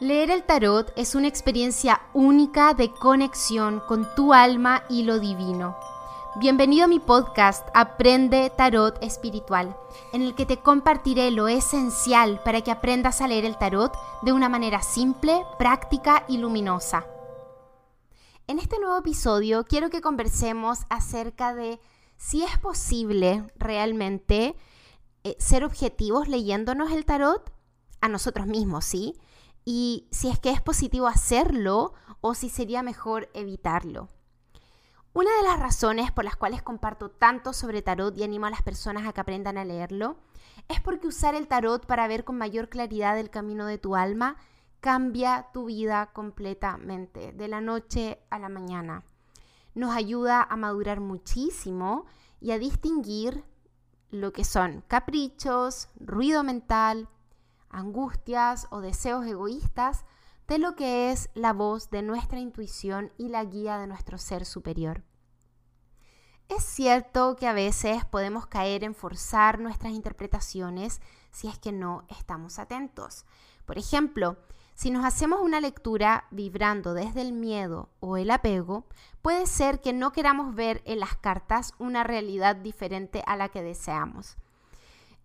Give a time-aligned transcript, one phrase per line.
[0.00, 5.76] Leer el tarot es una experiencia única de conexión con tu alma y lo divino.
[6.36, 9.76] Bienvenido a mi podcast Aprende Tarot Espiritual,
[10.14, 13.92] en el que te compartiré lo esencial para que aprendas a leer el tarot
[14.22, 17.04] de una manera simple, práctica y luminosa.
[18.46, 21.78] En este nuevo episodio quiero que conversemos acerca de
[22.16, 24.56] si es posible realmente
[25.24, 27.52] eh, ser objetivos leyéndonos el tarot
[28.00, 29.20] a nosotros mismos, ¿sí?
[29.64, 34.08] Y si es que es positivo hacerlo o si sería mejor evitarlo.
[35.12, 38.62] Una de las razones por las cuales comparto tanto sobre tarot y animo a las
[38.62, 40.16] personas a que aprendan a leerlo
[40.68, 44.36] es porque usar el tarot para ver con mayor claridad el camino de tu alma
[44.80, 49.02] cambia tu vida completamente, de la noche a la mañana.
[49.74, 52.06] Nos ayuda a madurar muchísimo
[52.40, 53.44] y a distinguir
[54.10, 57.08] lo que son caprichos, ruido mental,
[57.70, 60.04] angustias o deseos egoístas
[60.48, 64.44] de lo que es la voz de nuestra intuición y la guía de nuestro ser
[64.44, 65.04] superior.
[66.48, 72.04] Es cierto que a veces podemos caer en forzar nuestras interpretaciones si es que no
[72.08, 73.24] estamos atentos.
[73.64, 74.36] Por ejemplo,
[74.74, 78.86] si nos hacemos una lectura vibrando desde el miedo o el apego,
[79.22, 83.62] puede ser que no queramos ver en las cartas una realidad diferente a la que
[83.62, 84.36] deseamos.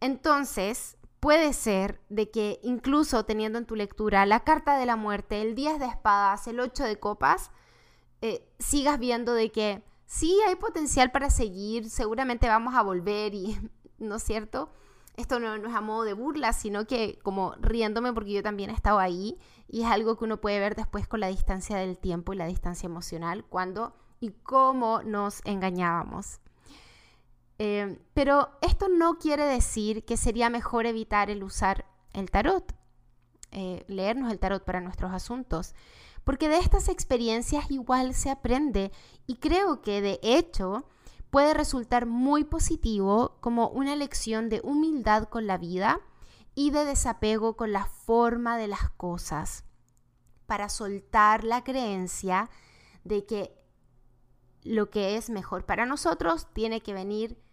[0.00, 5.40] Entonces, puede ser de que incluso teniendo en tu lectura la carta de la muerte,
[5.40, 7.50] el 10 de espadas, el 8 de copas,
[8.20, 13.58] eh, sigas viendo de que sí hay potencial para seguir, seguramente vamos a volver y,
[13.98, 14.68] ¿no es cierto?
[15.16, 18.68] Esto no, no, es a modo de burla, sino que como riéndome porque yo también
[18.68, 21.96] he estado ahí y es algo que uno puede ver después con la distancia del
[21.96, 26.40] tiempo y la distancia emocional, cuando y cómo nos engañábamos.
[27.58, 32.74] Em, pero esto no quiere decir que sería mejor evitar el usar el tarot,
[33.52, 35.74] eh, leernos el tarot para nuestros asuntos,
[36.24, 38.90] porque de estas experiencias igual se aprende
[39.26, 40.86] y creo que de hecho
[41.30, 46.00] puede resultar muy positivo como una lección de humildad con la vida
[46.54, 49.64] y de desapego con la forma de las cosas,
[50.46, 52.50] para soltar la creencia
[53.02, 53.56] de que
[54.62, 57.43] lo que es mejor para nosotros tiene que venir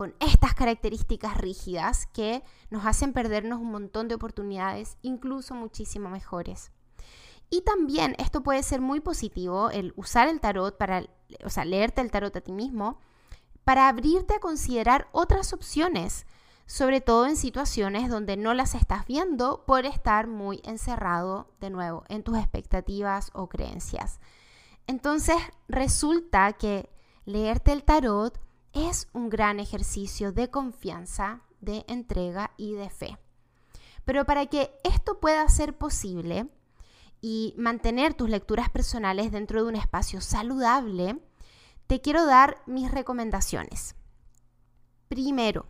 [0.00, 6.72] con estas características rígidas que nos hacen perdernos un montón de oportunidades, incluso muchísimo mejores.
[7.50, 11.04] Y también esto puede ser muy positivo, el usar el tarot para,
[11.44, 12.98] o sea, leerte el tarot a ti mismo,
[13.62, 16.24] para abrirte a considerar otras opciones,
[16.64, 22.04] sobre todo en situaciones donde no las estás viendo por estar muy encerrado de nuevo
[22.08, 24.18] en tus expectativas o creencias.
[24.86, 25.36] Entonces
[25.68, 26.88] resulta que
[27.26, 28.40] leerte el tarot
[28.72, 33.18] es un gran ejercicio de confianza, de entrega y de fe.
[34.04, 36.48] Pero para que esto pueda ser posible
[37.20, 41.20] y mantener tus lecturas personales dentro de un espacio saludable,
[41.86, 43.96] te quiero dar mis recomendaciones.
[45.08, 45.66] Primero,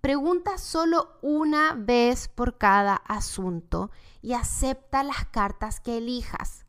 [0.00, 3.90] pregunta solo una vez por cada asunto
[4.22, 6.64] y acepta las cartas que elijas.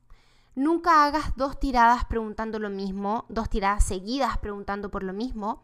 [0.55, 5.63] Nunca hagas dos tiradas preguntando lo mismo, dos tiradas seguidas preguntando por lo mismo.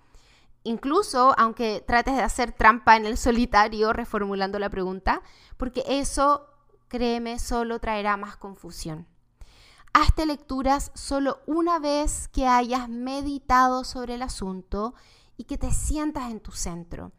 [0.63, 5.21] Incluso aunque trates de hacer trampa en el solitario reformulando la pregunta,
[5.57, 6.47] porque eso,
[6.87, 9.07] créeme, solo traerá más confusión.
[9.93, 14.93] Hazte lecturas solo una vez que hayas meditado sobre el asunto
[15.35, 17.11] y que te sientas en tu centro.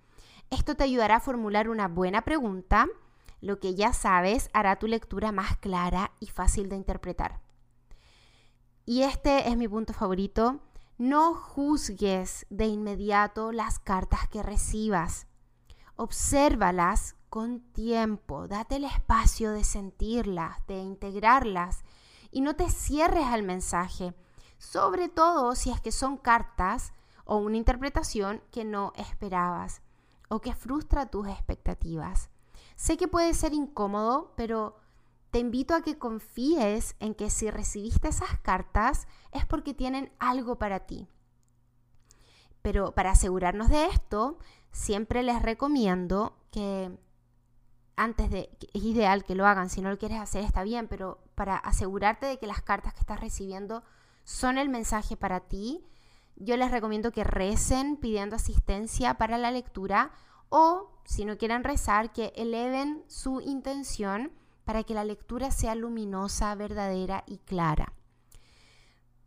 [0.51, 2.87] Esto te ayudará a formular una buena pregunta,
[3.41, 7.48] lo que ya sabes hará tu lectura más clara y fácil de interpretar.
[8.89, 10.61] Y este es mi punto favorito.
[10.97, 15.27] No juzgues de inmediato las cartas que recibas.
[15.97, 18.49] Obsérvalas con tiempo.
[18.49, 21.85] Date el espacio de sentirlas, de integrarlas.
[22.31, 24.15] Y no te cierres al mensaje.
[24.57, 26.95] Sobre todo si es que son cartas
[27.27, 29.83] o una interpretación que no esperabas
[30.31, 32.31] o que frustra tus expectativas.
[32.75, 34.79] Sé que puede ser incómodo, pero
[35.31, 40.57] te invito a que confíes en que si recibiste esas cartas es porque tienen algo
[40.57, 41.07] para ti.
[42.63, 44.39] Pero para asegurarnos de esto,
[44.73, 46.91] siempre les recomiendo que
[47.97, 51.19] antes de, es ideal que lo hagan, si no lo quieres hacer está bien, pero
[51.35, 53.83] para asegurarte de que las cartas que estás recibiendo
[54.25, 55.85] son el mensaje para ti,
[56.37, 60.13] yo les recomiendo que recen pidiendo asistencia para la lectura
[60.49, 64.31] o, si no quieren rezar, que eleven su intención
[64.69, 67.95] para que la lectura sea luminosa, verdadera y clara.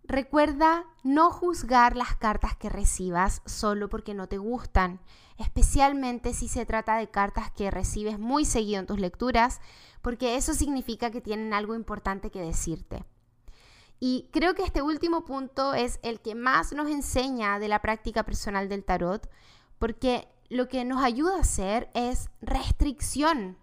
[0.04, 5.00] Recuerda no juzgar las cartas que recibas solo porque no te gustan,
[5.40, 9.62] especialmente si se trata de cartas que recibes muy seguido en tus lecturas,
[10.04, 13.04] porque eso significa que tienen algo importante que decirte.
[14.00, 18.22] Y creo que este último punto es el que más nos enseña de la práctica
[18.22, 19.28] personal del tarot,
[19.80, 23.58] porque lo que nos ayuda a hacer es restricción.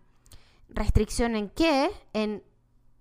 [0.69, 1.91] ¿Restricción en qué?
[2.13, 2.43] En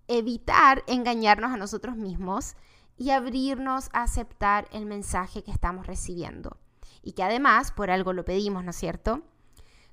[0.08, 2.56] evitar engañarnos a nosotros mismos
[2.98, 6.58] y abrirnos a aceptar el mensaje que estamos recibiendo.
[7.04, 9.22] Y que además, por algo lo pedimos, ¿no es cierto?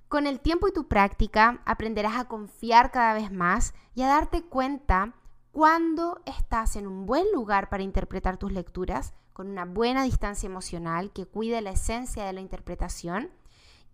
[0.09, 4.43] Con el tiempo y tu práctica aprenderás a confiar cada vez más y a darte
[4.43, 5.15] cuenta
[5.51, 11.13] cuando estás en un buen lugar para interpretar tus lecturas, con una buena distancia emocional
[11.13, 13.31] que cuide la esencia de la interpretación,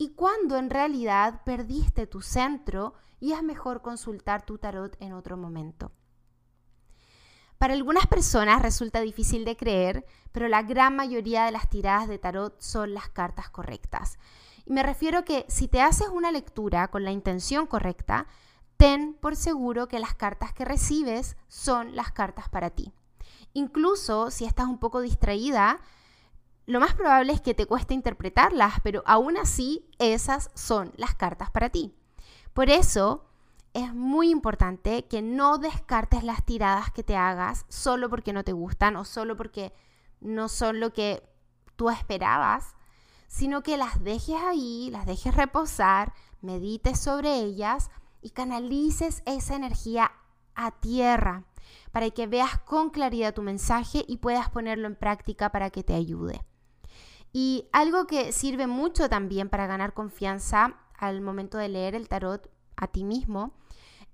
[0.01, 5.37] y cuando en realidad perdiste tu centro y es mejor consultar tu tarot en otro
[5.37, 5.93] momento.
[7.59, 12.19] Para algunas personas resulta difícil de creer, pero la gran mayoría de las tiradas de
[12.19, 14.19] tarot son las cartas correctas.
[14.65, 18.27] Y me refiero que si te haces una lectura con la intención correcta,
[18.79, 22.91] ten por seguro que las cartas que recibes son las cartas para ti.
[23.53, 25.79] Incluso si estás un poco distraída,
[26.71, 31.51] lo más probable es que te cueste interpretarlas, pero aún así esas son las cartas
[31.51, 31.93] para ti.
[32.55, 33.27] Por eso,
[33.75, 38.53] es muy importante que no descartes las tiradas que te hagas solo porque no te
[38.53, 39.73] gustan o solo porque
[40.21, 41.23] no son lo que
[41.75, 42.75] tú esperabas,
[43.27, 47.91] sino que las dejes ahí, las dejes reposar, medites sobre ellas
[48.23, 50.13] y canalices esa energía
[50.55, 51.45] a tierra
[51.91, 55.95] para que veas con claridad tu mensaje y puedas ponerlo en práctica para que te
[55.95, 56.45] ayude.
[57.33, 62.51] Y algo que sirve mucho también para ganar confianza al momento de leer el tarot
[62.77, 63.53] a ti mismo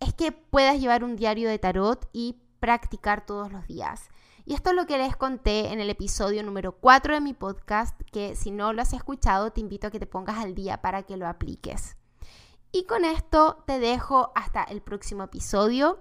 [0.01, 4.09] es que puedas llevar un diario de tarot y practicar todos los días.
[4.45, 8.01] Y esto es lo que les conté en el episodio número 4 de mi podcast,
[8.13, 11.03] que si no lo has escuchado te invito a que te pongas al día para
[11.03, 11.97] que lo apliques.
[12.71, 15.99] Y con esto te dejo hasta el próximo episodio.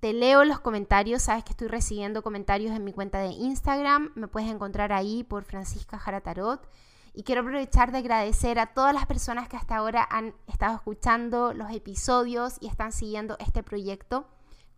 [0.00, 4.28] Te leo los comentarios, sabes que estoy recibiendo comentarios en mi cuenta de Instagram, me
[4.28, 6.68] puedes encontrar ahí por Francisca Jara Tarot.
[7.16, 11.54] Y quiero aprovechar de agradecer a todas las personas que hasta ahora han estado escuchando
[11.54, 14.26] los episodios y están siguiendo este proyecto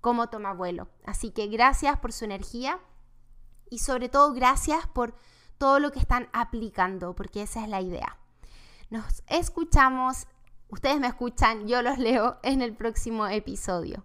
[0.03, 0.89] como Toma Vuelo.
[1.05, 2.79] Así que gracias por su energía
[3.71, 5.15] y sobre todo gracias por
[5.59, 8.19] todo lo que están aplicando, porque esa es la idea.
[8.91, 10.27] Nos escuchamos,
[10.69, 14.05] ustedes me escuchan, yo los leo en el próximo episodio.